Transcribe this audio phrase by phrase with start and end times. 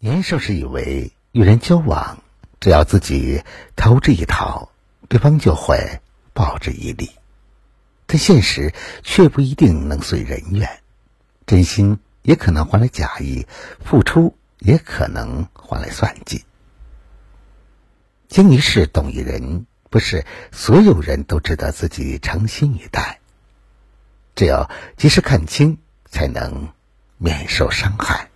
[0.00, 2.22] 年少时以为与人交往，
[2.60, 3.42] 只要自己
[3.74, 4.70] 投之以桃，
[5.08, 6.00] 对方就会
[6.32, 7.10] 报之以李。
[8.06, 8.72] 但现实
[9.02, 10.80] 却不一定能随人愿，
[11.46, 13.48] 真心也可能换来假意，
[13.84, 16.44] 付出也可能换来算计。
[18.28, 23.18] 经一事，懂一人，不是所有人都值得自己诚心以待。
[24.36, 26.72] 只有及时看清，才能
[27.16, 28.30] 免受伤害。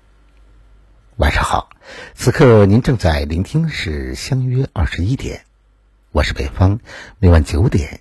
[1.23, 1.71] 晚上好，
[2.17, 5.45] 此刻您正在聆听是相约二十一点，
[6.11, 6.81] 我是北方，
[7.21, 8.01] 每晚九点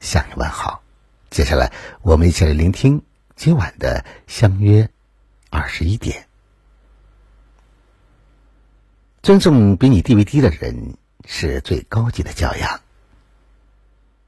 [0.00, 0.82] 向你问好。
[1.30, 3.04] 接下来，我们一起来聆听
[3.36, 4.90] 今晚的相约
[5.50, 6.26] 二十一点。
[9.22, 10.96] 尊重比你地位低的人。
[11.30, 12.80] 是最高级的教养。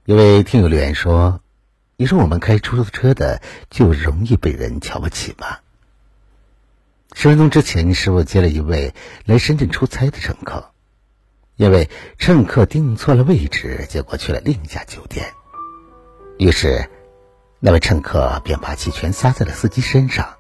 [0.05, 1.41] 有位听友留言说
[1.97, 5.59] ：“你说我们开出租车的就容易被人瞧不起吗？”
[7.13, 10.71] 十分钟之前，师傅接了一位来深圳出差的乘客，
[11.57, 15.27] 因为乘客订错了位置，结果去了另一家酒店。
[16.39, 16.89] 于是，
[17.59, 20.35] 那位乘客便把气全撒在了司机身上。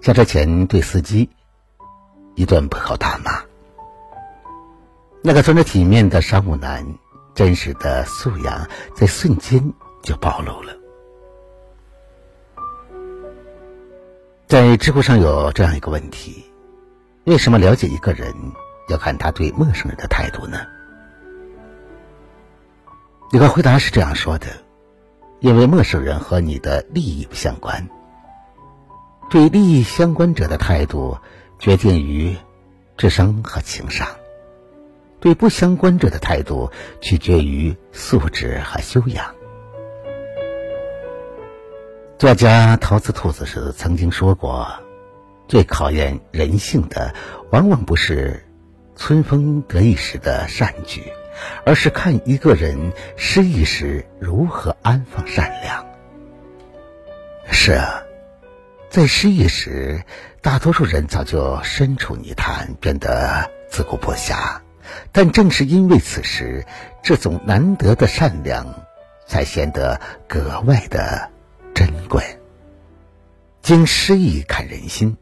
[0.00, 1.28] 下车前，对司机
[2.34, 3.42] 一顿破口大骂。
[5.22, 6.86] 那个穿着体面的商务男，
[7.34, 10.81] 真实的素养在瞬间就暴露了。
[14.52, 16.44] 在知乎上有这样一个问题：
[17.24, 18.34] 为什么了解一个人
[18.90, 20.58] 要看他对陌生人的态度呢？
[23.30, 24.48] 有个回答是这样说的：
[25.40, 27.88] 因为陌生人和你的利益不相关，
[29.30, 31.16] 对利益相关者的态度
[31.58, 32.36] 决定于
[32.98, 34.06] 智商和情商。
[35.18, 39.34] 对不相关者的态度取决于素质和修养。
[42.22, 44.64] 作家陶瓷兔子是曾经说过
[45.48, 47.12] ：“最考验人性的，
[47.50, 48.46] 往往不是
[48.94, 51.02] 春风得意时的善举，
[51.66, 55.84] 而是看一个人失意时如何安放善良。”
[57.50, 58.04] 是啊，
[58.88, 60.00] 在失意时，
[60.40, 64.60] 大多数人早就身处泥潭，变得自顾不暇。
[65.10, 66.64] 但正是因为此时，
[67.02, 68.64] 这种难得的善良，
[69.26, 71.31] 才显得格外的
[71.86, 72.22] 珍贵。
[73.60, 75.16] 经失意看人心，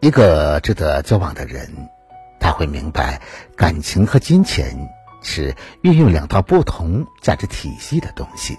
[0.00, 1.88] 一个值得交往的人，
[2.38, 3.22] 他会明白，
[3.56, 4.90] 感情和金钱
[5.22, 8.58] 是运用两套不同价值体系的东西。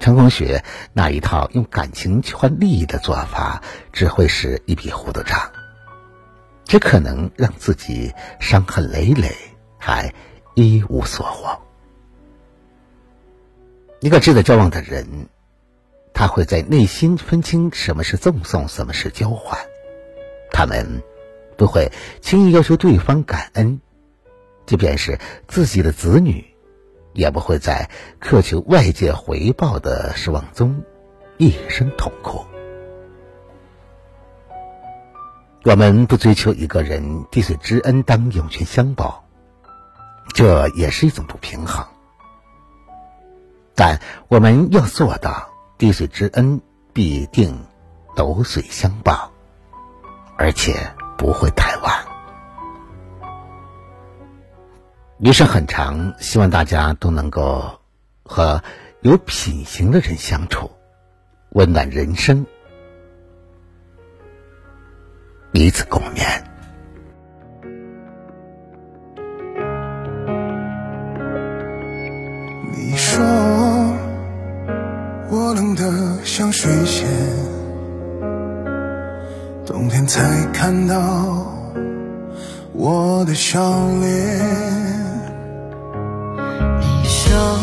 [0.00, 3.62] 成功学那一套用感情去换利益的做法，
[3.92, 5.52] 只会是一笔糊涂账。
[6.64, 9.32] 只可能让自己伤痕累累，
[9.78, 10.12] 还
[10.54, 11.60] 一无所获。
[14.06, 15.26] 一个值得交往的人，
[16.14, 19.58] 他会在内心分清什么是赠送，什么是交换。
[20.52, 21.02] 他们
[21.56, 21.90] 不会
[22.20, 23.80] 轻易要求对方感恩，
[24.64, 25.18] 即便是
[25.48, 26.44] 自己的子女，
[27.14, 27.90] 也不会在
[28.20, 30.84] 渴求外界回报的失望中
[31.36, 32.46] 一生痛苦。
[35.64, 39.24] 我们不追求一个人滴水之恩当涌泉相报，
[40.32, 41.84] 这也是一种不平衡。
[43.76, 46.62] 但我们要做到滴水之恩
[46.94, 47.66] 必定
[48.16, 49.30] 斗水相报，
[50.38, 50.74] 而且
[51.18, 52.06] 不会太晚。
[55.18, 57.80] 余生很长，希望大家都能够
[58.24, 58.62] 和
[59.02, 60.70] 有品行的人相处，
[61.50, 62.46] 温暖人生。
[65.52, 66.45] 彼此共勉。
[76.52, 77.06] 水仙，
[79.64, 80.96] 冬天才看到
[82.72, 83.60] 我的笑
[84.00, 84.06] 脸。
[86.80, 87.58] 你说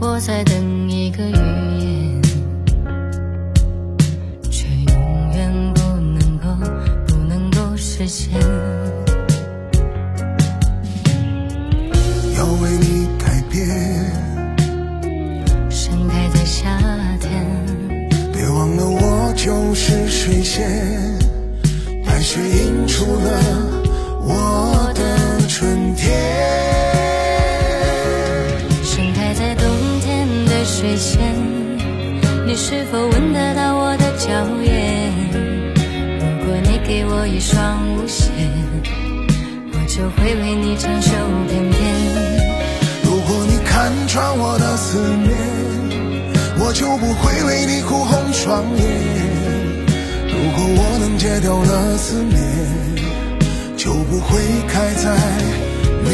[0.00, 1.51] 我在等一个月。
[22.04, 23.40] 白雪映出了
[24.24, 26.12] 我的春天。
[28.82, 29.64] 盛开在冬
[30.00, 31.20] 天的水仙，
[32.46, 34.28] 你是否闻得到我的娇
[34.62, 35.12] 艳？
[36.20, 38.30] 如果你给我一双舞鞋，
[39.72, 41.10] 我就会为你长袖
[41.48, 41.78] 翩翩。
[43.04, 45.36] 如果你看穿我的思念，
[46.58, 49.21] 我就不会为你哭红双眼。
[50.54, 52.38] 如果我能戒掉了思念，
[53.74, 54.38] 就不会
[54.68, 55.16] 开在
[56.04, 56.10] 你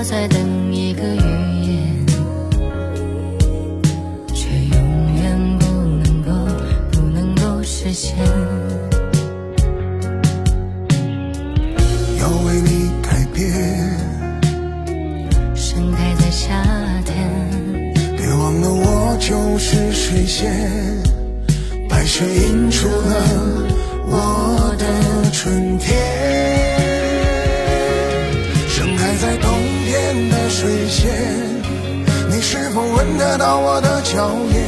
[0.00, 1.18] 我在等一个预
[1.68, 2.06] 言，
[4.32, 5.66] 却永远不
[6.02, 6.30] 能够
[6.90, 8.16] 不能够实现。
[12.18, 13.52] 要为你改变，
[15.54, 16.64] 盛开在夏
[17.04, 20.50] 天，别忘了我就是水仙，
[21.90, 23.22] 白雪映出了
[24.06, 26.69] 我的春天。
[33.00, 34.60] 闻得到我的娇艳？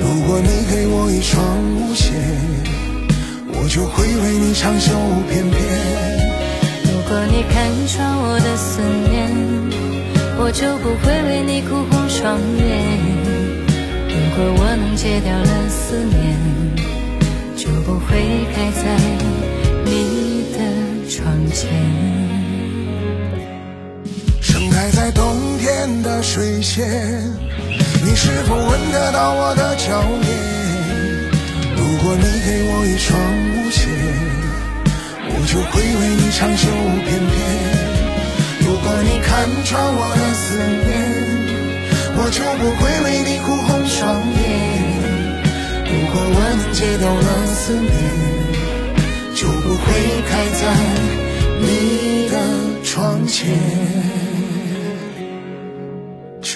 [0.00, 1.44] 如果你给我一双
[1.76, 2.14] 舞鞋，
[3.52, 4.94] 我就会为你长袖
[5.28, 5.60] 翩翩。
[6.84, 9.28] 如果你看穿我的思念，
[10.38, 12.64] 我就不会为你哭红双眼。
[14.08, 16.16] 如果我能戒掉了思念，
[17.58, 18.08] 就不会
[18.54, 18.96] 开在
[19.84, 22.05] 你的窗前。
[26.68, 30.28] 你是否闻得到我的娇艳？
[31.76, 33.86] 如果你给我一双舞鞋，
[35.30, 36.66] 我就会为你长袖
[37.06, 37.34] 翩翩。
[38.60, 40.90] 如果你看穿我的思念，
[42.18, 43.96] 我就不会为你哭红双
[44.34, 44.36] 眼。
[45.86, 47.94] 如果我能戒掉了思念，
[49.34, 49.86] 就不会
[50.28, 50.62] 开在
[51.60, 51.64] 你
[52.28, 52.34] 的
[52.84, 53.56] 窗前，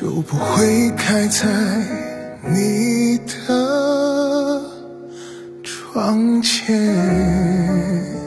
[0.00, 1.46] 就不会开在
[2.48, 4.62] 你的
[5.62, 8.19] 窗前。